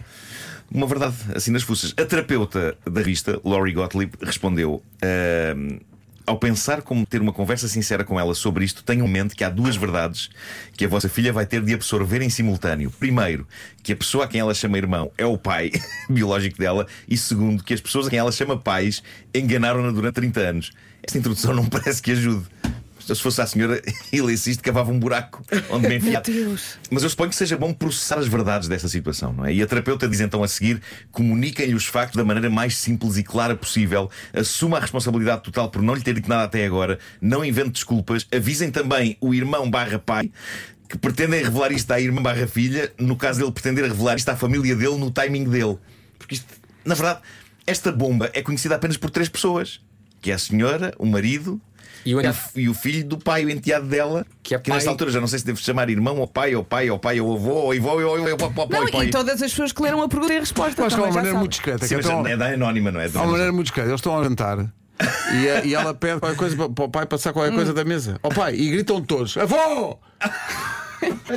uma 0.72 0.88
verdade 0.88 1.16
assim 1.36 1.52
nas 1.52 1.64
fuças. 1.64 1.94
A 1.98 2.06
terapeuta 2.06 2.78
da 2.90 3.02
revista, 3.02 3.40
Laurie 3.44 3.74
Gottlieb, 3.74 4.14
respondeu. 4.22 4.82
"Ahm, 5.02 5.80
ao 6.26 6.38
pensar 6.38 6.82
como 6.82 7.06
ter 7.06 7.22
uma 7.22 7.34
conversa 7.34 7.68
sincera 7.68 8.04
com 8.04 8.20
ela 8.20 8.34
sobre 8.34 8.64
isto, 8.64 8.84
tenham 8.84 9.08
em 9.08 9.12
mente 9.12 9.36
que 9.36 9.44
há 9.44 9.50
duas 9.50 9.76
verdades 9.76 10.30
que 10.78 10.86
a 10.86 10.88
vossa 10.88 11.10
filha 11.10 11.34
vai 11.34 11.46
ter 11.46 11.62
de 11.62 11.74
absorver 11.74 12.22
em 12.22 12.30
simultâneo. 12.30 12.92
Primeiro, 12.92 13.48
que 13.84 13.92
a 13.92 13.96
pessoa 13.96 14.26
a 14.26 14.28
quem 14.28 14.40
ela 14.40 14.54
chama 14.54 14.78
irmão 14.78 15.12
é 15.18 15.26
o 15.26 15.38
pai 15.38 15.72
biológico 16.10 16.58
dela, 16.58 16.88
e 17.08 17.18
segundo, 17.18 17.64
que 17.64 17.74
as 17.74 17.82
pessoas 17.82 18.08
a 18.08 18.10
quem 18.10 18.20
ela 18.20 18.32
chama 18.32 18.58
pais 18.58 19.04
enganaram-na 19.34 19.92
durante 19.92 20.16
30 20.16 20.40
anos. 20.40 20.72
Esta 21.04 21.18
introdução 21.18 21.54
não 21.54 21.66
parece 21.68 22.02
que 22.02 22.12
ajude. 22.12 22.46
Se 23.06 23.16
fosse 23.16 23.42
a 23.42 23.48
senhora, 23.48 23.82
ele 24.12 24.34
insiste, 24.34 24.62
cavava 24.62 24.92
um 24.92 25.00
buraco 25.00 25.44
onde 25.70 25.88
me 25.88 25.96
enfiar. 25.98 26.24
Mas 26.90 27.04
eu 27.04 27.10
suponho 27.10 27.30
que 27.30 27.36
seja 27.36 27.58
bom 27.58 27.74
processar 27.74 28.20
as 28.20 28.28
verdades 28.28 28.68
desta 28.68 28.88
situação, 28.88 29.34
não 29.34 29.46
é? 29.46 29.54
E 29.54 29.62
a 29.62 29.68
terapeuta 29.68 30.08
diz 30.08 30.20
então 30.20 30.44
a 30.44 30.48
seguir: 30.48 30.82
comuniquem-lhe 31.12 31.74
os 31.74 31.86
factos 31.86 32.18
da 32.18 32.24
maneira 32.24 32.50
mais 32.50 32.78
simples 32.78 33.18
e 33.18 33.24
clara 33.24 33.56
possível, 33.56 34.10
assuma 34.34 34.78
a 34.78 34.80
responsabilidade 34.80 35.44
total 35.44 35.70
por 35.70 35.82
não 35.82 35.94
lhe 35.94 36.02
ter 36.02 36.14
dito 36.14 36.30
nada 36.30 36.44
até 36.44 36.66
agora, 36.66 37.00
não 37.22 37.44
invente 37.44 37.72
desculpas, 37.72 38.28
avisem 38.34 38.72
também 38.72 39.18
o 39.20 39.34
irmão 39.34 39.70
barra 39.70 40.00
pai 40.00 40.32
que 40.92 40.98
pretendem 40.98 41.42
revelar 41.42 41.72
isto 41.72 41.90
à 41.92 42.02
irmã 42.02 42.22
barra 42.22 42.46
filha, 42.46 42.92
no 43.00 43.16
caso 43.16 43.40
dele 43.40 43.52
pretender 43.54 43.86
revelar 43.86 44.18
isto 44.18 44.28
à 44.28 44.36
família 44.36 44.76
dele 44.76 44.98
no 44.98 45.10
timing 45.10 45.46
dele. 45.46 45.78
Porque 46.20 46.36
isto, 46.36 46.48
na 46.84 46.94
verdade, 46.94 47.22
esta 47.66 47.94
bomba 47.94 48.30
é 48.34 48.42
conhecida 48.42 48.76
apenas 48.76 48.98
por 48.98 49.10
três 49.10 49.30
pessoas: 49.30 49.80
que 50.20 50.32
é 50.32 50.34
a 50.34 50.38
senhora, 50.38 50.94
o 51.00 51.06
marido. 51.06 51.62
E 52.06 52.16
o 52.16 52.20
enteado. 52.20 52.38
e 52.56 52.68
o 52.70 52.74
filho 52.74 53.06
do 53.06 53.18
pai, 53.18 53.46
o 53.46 53.50
enteado 53.50 53.86
dela, 53.88 54.26
Que 54.44 54.56
é 54.56 54.58
pai- 54.58 54.76
nesta 54.76 54.90
altura 54.90 55.12
já 55.12 55.20
não 55.22 55.28
sei 55.28 55.40
se 55.40 55.46
devo 55.46 55.60
chamar 55.60 55.90
irmão 55.90 56.18
ou 56.18 56.28
pai, 56.28 56.56
ou 56.56 56.64
pai, 56.64 56.90
ou 56.90 56.98
pai, 57.00 57.20
ou 57.20 57.36
avô, 57.36 57.50
ou 57.52 57.72
avô, 57.72 57.90
ou 57.92 58.00
ou- 58.02 58.20
ou- 58.20 58.20
ou- 58.20 58.70
Não, 58.70 59.04
e 59.04 59.10
todas 59.10 59.42
as 59.42 59.52
pessoas 59.52 59.72
que 59.72 59.82
leram 59.82 60.02
a 60.02 60.08
pergunta 60.10 60.34
e 60.34 60.38
a 60.38 60.40
resposta. 60.40 60.86
Acho 60.86 60.96
que 60.96 61.02
é 61.02 61.06
uma 61.06 61.14
maneira 61.14 61.38
muito 61.38 61.52
discreta. 61.52 61.86
Sim, 61.88 61.96
que 61.96 62.02
então- 62.02 62.26
é 62.28 62.36
da 62.38 62.48
anónima, 62.48 62.92
não 62.92 63.00
é? 63.00 63.06
Há 63.06 63.22
uma 63.22 63.26
maneira 63.28 63.52
muito 63.52 63.66
discreta. 63.68 63.90
Eles 63.90 64.00
estão 64.00 64.20
a 64.20 64.24
jantar 64.24 64.60
e, 65.34 65.50
a- 65.50 65.64
e 65.66 65.74
ela 65.74 65.94
pede 65.94 66.20
qualquer 66.20 66.38
coisa 66.38 66.56
para, 66.70 66.86
o 66.86 66.90
pai 66.90 67.06
passar 67.06 67.34
qualquer 67.34 67.54
coisa 67.54 67.74
da 67.74 67.84
mesa. 67.84 68.20
Ó 68.24 68.30
pai, 68.30 68.56
e 68.56 68.70
gritam 68.72 69.02
todos: 69.02 69.38
Avô! 69.38 69.98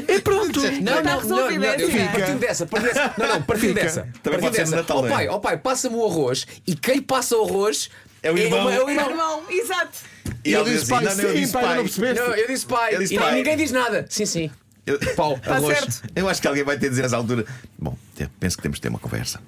e 0.09 0.21
pronto. 0.21 0.61
Não, 0.61 0.69
Está 0.71 1.03
não, 1.03 1.03
não, 1.03 1.21
resolvido, 1.21 1.61
não, 1.61 1.69
é 1.69 1.75
assim. 1.77 1.91
fico 1.91 2.13
partindo 2.13 2.39
dessa, 2.39 2.67
partindo 2.67 2.93
dessa. 2.93 3.15
Não, 3.17 3.29
não, 3.29 3.43
partindo 3.43 3.69
Fica. 3.69 3.83
dessa. 3.83 4.01
Também 4.23 4.41
partindo 4.41 4.41
pode 4.43 4.57
ser 4.57 4.65
no 4.65 4.71
dessa. 4.71 4.77
Natal, 4.77 4.97
Ó 4.99 5.01
não 5.03 5.09
é? 5.09 5.11
pai, 5.13 5.29
ó 5.29 5.39
pai, 5.39 5.57
passa-me 5.57 5.97
o 5.97 6.05
arroz 6.07 6.47
e 6.67 6.75
quem 6.75 7.01
passa 7.01 7.37
o 7.37 7.45
arroz 7.45 7.89
É 8.25 8.33
o 8.33 8.39
irmão. 8.39 8.71
é 8.71 8.83
o 8.83 8.89
irmão. 8.91 9.11
Irmão, 9.11 9.43
exato. 9.51 9.99
E 10.45 10.53
eu 10.53 10.63
ele 10.63 10.73
disse 10.75 10.89
pai, 10.89 11.05
não, 11.05 11.15
não, 11.15 11.23
eu 11.23 11.33
sim, 11.35 11.41
disse 11.41 11.53
pai, 11.53 11.63
pai. 11.65 11.77
não 11.77 11.83
percebeste? 11.85 12.23
Não, 12.23 12.35
eu 12.35 12.47
disse 12.49 12.67
pai. 12.67 12.95
Eu 12.95 12.99
disse 12.99 13.15
e 13.15 13.19
pai. 13.19 13.35
ninguém 13.35 13.57
diz 13.57 13.71
nada. 13.71 14.07
Sim, 14.09 14.27
sim. 14.27 14.51
Eu- 14.87 14.99
Pau, 15.17 15.41
arroz. 15.47 15.79
certo. 15.79 16.03
Eu 16.17 16.29
acho 16.29 16.41
que 16.43 16.49
alguém 16.49 16.65
vai 16.65 16.77
ter 16.77 16.85
de 16.87 16.91
dizer 16.91 17.03
nessa 17.03 17.17
altura. 17.17 17.47
Bom, 17.79 17.97
penso 18.41 18.57
que 18.57 18.63
temos 18.63 18.77
de 18.77 18.83
ter 18.83 18.89
uma 18.89 18.99
conversa. 18.99 19.41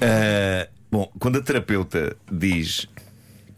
Ah, 0.00 0.68
bom, 0.90 1.10
quando 1.18 1.38
a 1.38 1.42
terapeuta 1.42 2.16
diz 2.30 2.86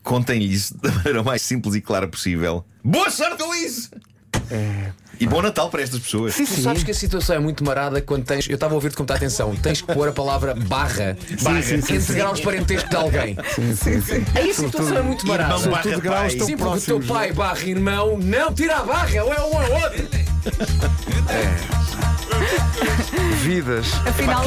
contem-lhe 0.02 0.52
isso 0.52 0.76
da 0.78 0.90
maneira 0.90 1.22
mais 1.22 1.42
simples 1.42 1.74
e 1.74 1.80
clara 1.80 2.08
possível, 2.08 2.64
boa 2.82 3.10
sorte 3.10 3.42
com 3.42 3.54
isso! 3.54 3.90
E 5.20 5.26
bom 5.26 5.40
Natal 5.40 5.70
para 5.70 5.82
estas 5.82 6.00
pessoas. 6.00 6.34
Sim, 6.34 6.44
Tu 6.44 6.54
sim. 6.54 6.62
sabes 6.62 6.82
que 6.82 6.90
a 6.90 6.94
situação 6.94 7.36
é 7.36 7.38
muito 7.38 7.62
marada 7.64 8.00
quando 8.00 8.24
tens. 8.24 8.48
Eu 8.48 8.56
estava 8.56 8.74
a 8.74 8.76
ouvir-te 8.76 8.96
com 8.96 9.02
muita 9.02 9.14
atenção. 9.14 9.54
Tens 9.54 9.80
que 9.80 9.92
pôr 9.92 10.08
a 10.08 10.12
palavra 10.12 10.54
barra, 10.54 11.16
barra 11.42 11.62
sim, 11.62 11.80
sim, 11.80 11.94
entre 11.94 12.14
graus 12.14 12.40
parentesco 12.40 12.88
de 12.88 12.96
alguém. 12.96 13.36
Aí 14.34 14.50
a 14.50 14.54
situação 14.54 14.96
é 14.96 15.02
muito 15.02 15.26
marada. 15.26 15.54
Irmão 15.54 15.70
barra 15.70 16.00
pai. 16.00 16.30
Sim, 16.30 16.38
porque 16.38 16.44
o 16.44 16.46
teu 16.46 16.56
próximos. 16.56 17.06
pai 17.06 17.32
barra 17.32 17.64
irmão 17.64 18.18
não 18.18 18.52
tira 18.52 18.78
a 18.78 18.84
barra, 18.84 19.22
ou 19.22 19.32
é 19.32 19.40
um 19.40 19.44
ou 19.44 20.31
é. 21.28 21.82
Vidas. 23.42 23.86
Afinal. 24.06 24.44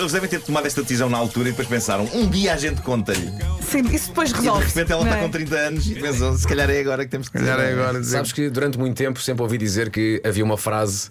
Eles 0.00 0.12
devem 0.12 0.28
ter 0.28 0.40
tomado 0.40 0.66
esta 0.66 0.82
decisão 0.82 1.08
na 1.08 1.16
altura 1.16 1.48
e 1.48 1.52
depois 1.52 1.68
pensaram: 1.68 2.08
um 2.12 2.28
dia 2.28 2.52
a 2.54 2.56
gente 2.56 2.80
conta-lhe. 2.82 3.30
sim, 3.62 3.80
isso 3.94 4.08
depois 4.08 4.30
E 4.30 4.34
de 4.34 4.40
resolve. 4.40 4.64
repente 4.66 4.92
ela 4.92 5.02
está 5.04 5.16
é? 5.18 5.22
com 5.22 5.30
30 5.30 5.56
anos 5.56 5.86
e 5.90 5.94
pensam: 5.94 6.36
se 6.36 6.46
calhar 6.46 6.68
é 6.70 6.80
agora 6.80 7.04
que 7.04 7.10
temos 7.10 7.28
que 7.28 7.38
dizer. 7.38 7.50
Calhar 7.50 7.66
é 7.66 7.72
agora 7.72 8.00
dizer. 8.00 8.16
Sabes 8.16 8.32
que 8.32 8.50
durante 8.50 8.78
muito 8.78 8.96
tempo 8.96 9.20
sempre 9.20 9.42
ouvi 9.42 9.58
dizer 9.58 9.90
que 9.90 10.20
havia 10.24 10.44
uma 10.44 10.56
frase 10.58 11.10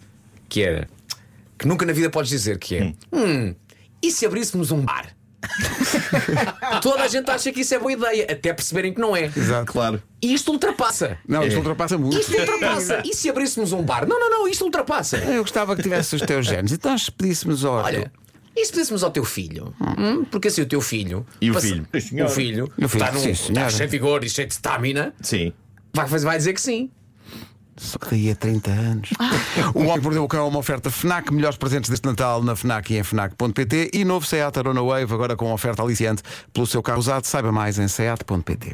que 0.49 0.61
era 0.61 0.87
que 1.57 1.67
nunca 1.67 1.85
na 1.85 1.93
vida 1.93 2.09
podes 2.09 2.29
dizer 2.29 2.57
que 2.59 2.75
é 2.77 2.93
hum, 3.11 3.55
e 4.01 4.11
se 4.11 4.25
abríssemos 4.25 4.71
um 4.71 4.81
bar? 4.81 5.07
Toda 6.81 7.03
a 7.03 7.07
gente 7.07 7.29
acha 7.29 7.51
que 7.51 7.61
isso 7.61 7.73
é 7.75 7.79
boa 7.79 7.91
ideia, 7.91 8.23
até 8.29 8.53
perceberem 8.53 8.93
que 8.93 8.99
não 8.99 9.15
é. 9.15 9.25
Exato. 9.35 9.71
Claro. 9.71 10.01
E 10.21 10.33
isto 10.33 10.51
ultrapassa. 10.51 11.17
Não, 11.27 11.43
isto 11.45 11.57
ultrapassa 11.57 11.97
muito. 11.97 12.17
Isto 12.17 12.37
ultrapassa. 12.37 13.01
E 13.05 13.13
se 13.13 13.29
abríssemos 13.29 13.71
um 13.73 13.81
bar? 13.83 14.07
Não, 14.07 14.19
não, 14.19 14.29
não, 14.29 14.47
isto 14.47 14.63
ultrapassa. 14.65 15.17
Eu 15.17 15.41
gostava 15.43 15.75
que 15.75 15.83
tivesse 15.83 16.15
os 16.15 16.21
teus 16.21 16.45
genes. 16.45 16.71
Então, 16.71 16.97
se 16.97 17.11
pedíssemos 17.11 17.63
ao. 17.63 17.75
Olha, 17.75 18.11
e 18.55 18.65
se 18.65 18.71
pedíssemos 18.71 19.03
ao 19.03 19.11
teu 19.11 19.23
filho? 19.23 19.73
Hum? 19.97 20.25
Porque 20.25 20.47
assim 20.47 20.61
o 20.61 20.65
teu 20.65 20.81
filho. 20.81 21.25
E 21.39 21.51
o 21.51 21.53
passa- 21.53 21.67
filho? 21.67 21.87
O 21.91 21.99
filho, 22.01 22.25
o 22.25 22.29
filho, 22.29 22.65
está, 22.87 23.11
num, 23.11 23.19
sim, 23.19 23.29
está 23.31 23.69
cheio 23.69 23.89
de 23.89 23.97
vigor 23.97 24.23
e 24.23 24.29
cheio 24.29 24.47
de 24.47 24.53
stamina, 24.55 25.13
Sim. 25.21 25.53
vai, 25.93 26.07
fazer- 26.07 26.25
vai 26.25 26.37
dizer 26.37 26.53
que 26.53 26.61
sim. 26.61 26.89
Só 27.77 27.97
que 27.99 28.09
daí 28.11 28.31
a 28.31 28.35
30 28.35 28.71
anos. 28.71 29.09
O 29.73 29.81
Homem 29.81 29.97
que 29.99 30.03
Mordeu 30.03 30.23
o 30.23 30.27
Cão 30.27 30.45
é 30.45 30.49
uma 30.49 30.59
oferta 30.59 30.89
FNAC, 30.89 31.31
melhores 31.31 31.57
presentes 31.57 31.89
deste 31.89 32.05
Natal 32.05 32.43
na 32.43 32.55
FNAC 32.55 32.93
e 32.93 32.97
em 32.97 33.03
FNAC.pt 33.03 33.91
e 33.93 34.03
novo 34.03 34.25
Seat 34.25 34.57
Arona 34.57 34.81
Wave, 34.81 35.13
agora 35.13 35.35
com 35.35 35.51
oferta 35.53 35.81
aliciante 35.81 36.23
pelo 36.53 36.65
seu 36.65 36.81
carro 36.81 36.99
usado. 36.99 37.25
Saiba 37.25 37.51
mais 37.51 37.77
em 37.77 37.87
seat.pt. 37.87 38.73